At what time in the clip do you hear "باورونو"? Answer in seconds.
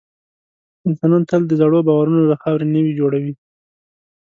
1.87-2.21